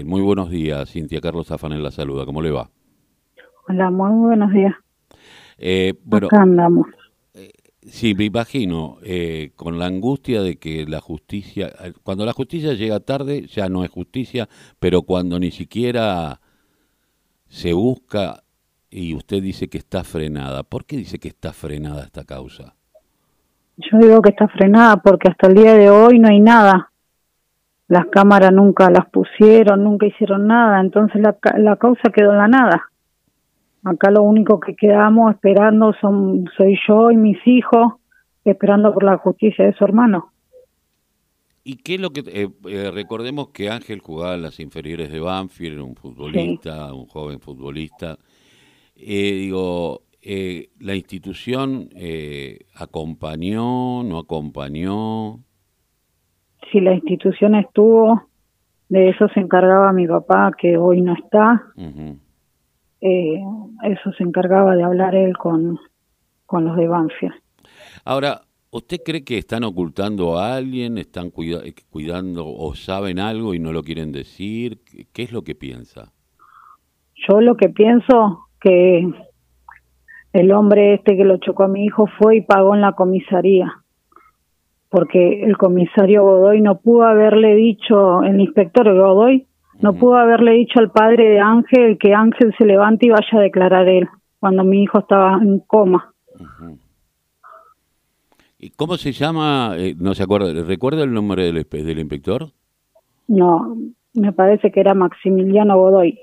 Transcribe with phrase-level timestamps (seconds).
[0.00, 2.24] Muy buenos días, Cintia Carlos Zafán la saluda.
[2.24, 2.70] ¿Cómo le va?
[3.68, 4.74] Hola, muy buenos días.
[5.58, 6.86] Eh, bueno, Acá andamos.
[7.34, 7.50] Eh,
[7.82, 12.72] sí, me imagino, eh, con la angustia de que la justicia, eh, cuando la justicia
[12.72, 14.48] llega tarde ya no es justicia,
[14.80, 16.40] pero cuando ni siquiera
[17.48, 18.42] se busca
[18.90, 22.74] y usted dice que está frenada, ¿por qué dice que está frenada esta causa?
[23.76, 26.91] Yo digo que está frenada porque hasta el día de hoy no hay nada.
[27.92, 32.48] Las cámaras nunca las pusieron, nunca hicieron nada, entonces la, la causa quedó en la
[32.48, 32.90] nada.
[33.84, 37.92] Acá lo único que quedamos esperando son soy yo y mis hijos
[38.46, 40.32] esperando por la justicia de su hermano.
[41.64, 42.20] ¿Y qué es lo que...
[42.20, 47.40] eh, eh, recordemos que Ángel jugaba en las inferiores de Banfield, un futbolista, un joven
[47.40, 48.16] futbolista.
[48.96, 55.40] Eh, digo, eh, ¿la institución eh, acompañó, no acompañó?
[56.70, 58.22] Si la institución estuvo,
[58.88, 61.62] de eso se encargaba mi papá, que hoy no está.
[63.00, 63.40] Eh,
[63.84, 65.78] eso se encargaba de hablar él con,
[66.46, 67.34] con los de Banfield.
[68.04, 73.54] Ahora, ¿usted cree que están ocultando a alguien, están cuida- eh, cuidando o saben algo
[73.54, 74.78] y no lo quieren decir?
[74.84, 76.12] ¿Qué- ¿Qué es lo que piensa?
[77.28, 79.08] Yo lo que pienso que
[80.32, 83.81] el hombre este que lo chocó a mi hijo fue y pagó en la comisaría.
[84.92, 89.46] Porque el comisario Godoy no pudo haberle dicho, el inspector Godoy,
[89.80, 93.40] no pudo haberle dicho al padre de Ángel que Ángel se levante y vaya a
[93.40, 94.06] declarar él,
[94.38, 96.12] cuando mi hijo estaba en coma.
[98.58, 99.74] ¿Y cómo se llama?
[99.76, 100.52] Eh, no se acuerda.
[100.62, 102.50] ¿Recuerda el nombre del inspector?
[103.26, 103.76] No,
[104.14, 106.20] me parece que era Maximiliano Godoy.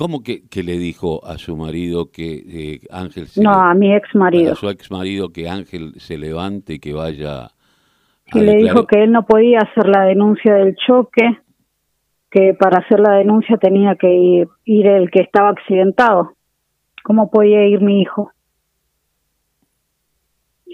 [0.00, 3.70] ¿Y cómo que, que le dijo a su marido que eh, Ángel se No, le-
[3.70, 4.52] a mi ex marido.
[4.54, 7.50] a su ex marido que Ángel se levante y que vaya a
[8.32, 11.38] que le dijo que él no podía hacer la denuncia del choque,
[12.30, 16.32] que para hacer la denuncia tenía que ir, ir el que estaba accidentado.
[17.04, 18.30] ¿Cómo podía ir mi hijo?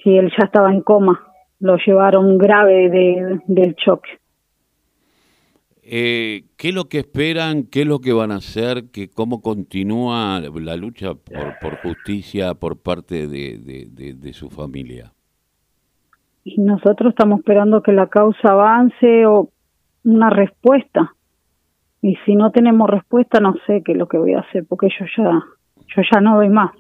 [0.05, 1.27] Si él ya estaba en coma,
[1.59, 4.11] lo llevaron grave de, del choque.
[5.89, 7.63] Eh, ¿Qué es lo que esperan?
[7.65, 8.87] ¿Qué es lo que van a hacer?
[8.93, 14.51] ¿Qué, ¿Cómo continúa la lucha por, por justicia por parte de, de- de- de su
[14.51, 15.13] familia?
[16.45, 19.51] Y nosotros estamos esperando que la causa avance o
[20.05, 21.13] una respuesta.
[22.03, 24.89] Y si no tenemos respuesta, no sé qué es lo que voy a hacer, porque
[24.89, 25.41] yo ya,
[25.95, 26.71] yo ya no doy más.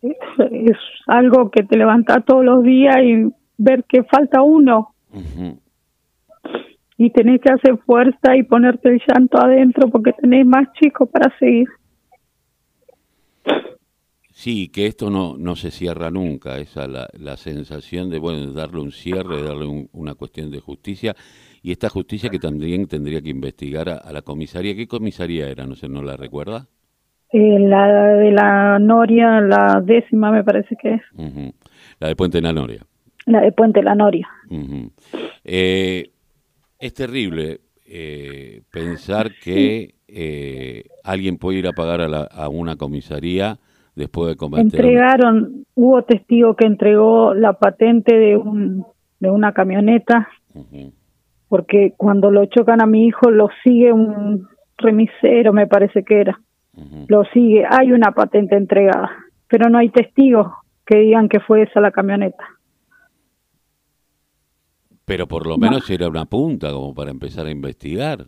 [0.00, 0.16] Es,
[0.50, 0.76] es
[1.06, 5.60] algo que te levanta todos los días y ver que falta uno Ujú.
[7.04, 11.36] Y tenés que hacer fuerza y ponerte el llanto adentro porque tenés más chicos para
[11.38, 11.68] seguir.
[14.34, 18.52] Sí, que esto no, no se cierra nunca, esa la, la sensación de bueno de
[18.52, 21.14] darle un cierre, de darle un- una cuestión de justicia
[21.62, 24.74] y esta justicia que también tendría que investigar a, a la comisaría.
[24.74, 25.66] ¿Qué comisaría era?
[25.66, 26.66] No sé, ¿no la recuerda?
[27.32, 31.02] Eh, la de la Noria, la décima me parece que es.
[32.00, 32.84] La de Puente de la Noria.
[33.26, 34.28] la de Puente La Noria.
[35.44, 36.10] Eh,
[36.82, 42.76] es terrible eh, pensar que eh, alguien puede ir a pagar a, la- a una
[42.76, 43.58] comisaría
[43.94, 44.64] después de cometer...
[44.64, 48.84] Entregaron, hubo testigo que entregó la patente de un
[49.20, 50.28] de una camioneta
[51.48, 54.48] porque cuando lo chocan a mi hijo lo sigue un
[54.78, 56.40] remisero, me parece que era.
[57.06, 59.10] Lo sigue, hay una patente entregada,
[59.48, 60.48] pero no hay testigos
[60.84, 62.44] que digan que fue esa la camioneta.
[65.04, 68.26] Pero por lo menos era una punta como para empezar a investigar.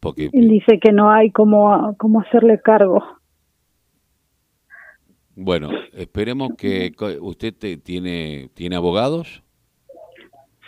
[0.00, 3.02] Porque Él dice que no hay cómo, cómo hacerle cargo.
[5.34, 9.42] Bueno, esperemos que usted te- tiene tiene abogados.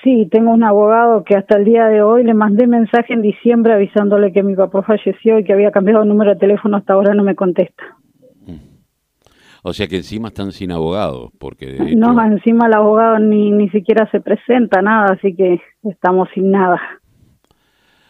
[0.04, 3.72] Sí, tengo un abogado que hasta el día de hoy le mandé mensaje en diciembre
[3.74, 7.14] avisándole que mi papá falleció y que había cambiado el número de teléfono, hasta ahora
[7.14, 7.97] no me contesta.
[9.62, 13.68] O sea que encima están sin abogados, porque No, hecho- encima el abogado ni, ni
[13.70, 16.80] siquiera se presenta, nada, así que estamos sin nada.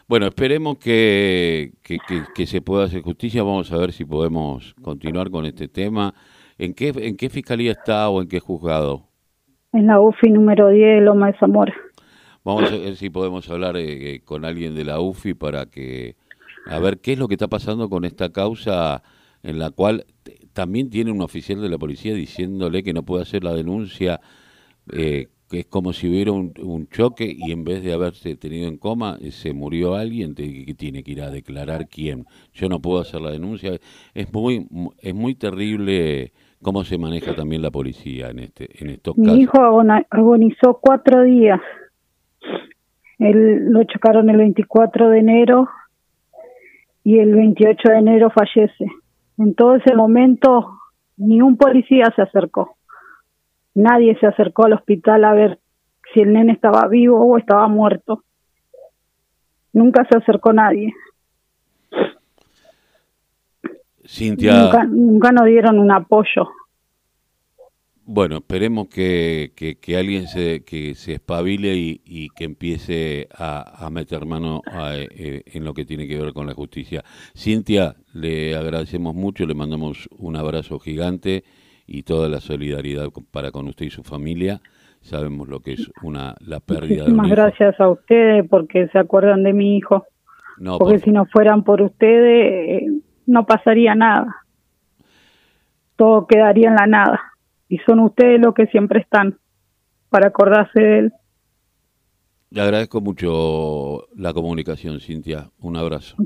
[0.07, 3.43] bueno, esperemos que, que, que- que se pueda hacer justicia.
[3.43, 6.15] Vamos a ver si podemos continuar con este tema.
[6.59, 9.05] ¿En qué en qué fiscalía está o en qué juzgado?
[9.73, 11.75] En la UFI número 10, Loma de Zamora.
[12.45, 16.17] Vamos a ver si podemos hablar eh, eh, con alguien de la UFI para que
[16.67, 19.03] a ver qué es lo que está pasando con esta causa
[19.43, 20.05] en la cual
[20.59, 24.19] también tiene un oficial de la policía diciéndole que no puede hacer la denuncia,
[24.93, 28.67] eh, que es como si hubiera un, un choque y en vez de haberse tenido
[28.67, 32.27] en coma eh, se murió alguien que tiene que ir a declarar quién.
[32.55, 33.71] Yo no puedo hacer la denuncia.
[34.15, 38.91] Es muy mu- es muy terrible cómo se maneja también la policía en este en
[38.91, 39.39] estos Mi casos.
[39.41, 41.61] hijo agona- agonizó cuatro días
[43.21, 45.69] Él lo chocaron el 24 de enero
[47.05, 48.87] y el 28 de enero fallece.
[49.39, 50.79] En todo ese momento
[51.17, 52.77] ni un policía se acercó.
[53.75, 55.59] Nadie se acercó al hospital a ver
[56.13, 58.25] si el nene estaba vivo o estaba muerto.
[59.73, 60.93] Nunca se acercó nadie.
[64.07, 64.63] Cintia.
[64.63, 66.49] Nunca, nunca nos dieron un apoyo.
[68.11, 74.63] Bueno, esperemos que, que, alguien se, que se espabile y, que empiece a, meter mano
[74.95, 77.05] eh, en lo que tiene que ver con la justicia.
[77.37, 81.45] Cintia, le agradecemos mucho, le mandamos un abrazo gigante
[81.87, 84.63] y toda la solidaridad para con usted y su familia.
[85.03, 89.43] Sabemos lo que es una la pérdida de un gracias a ustedes porque se acuerdan
[89.43, 90.07] de mi hijo.
[90.79, 92.87] porque si no fueran por ustedes, eh,
[93.27, 94.35] no pasaría nada.
[95.97, 97.28] Todo quedaría en la nada
[97.69, 99.39] y son ustedes los que siempre están
[100.09, 101.13] para acordarse de él.
[102.51, 105.51] Le agradezco mucho la comunicación, Cintia.
[105.61, 106.17] Un abrazo.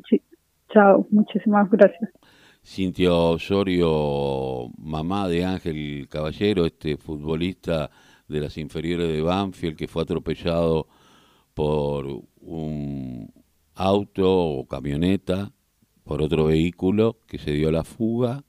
[0.73, 2.11] chao, muchísimas gracias.
[2.65, 7.91] Cintia Osorio, mamá de Ángel Caballero, este futbolista
[8.29, 10.87] de las inferiores de Banfield que fue atropellado
[11.55, 12.07] por
[12.41, 13.33] un
[13.75, 15.51] auto o camioneta,
[16.05, 18.45] por otro vehículo que se dio la fuga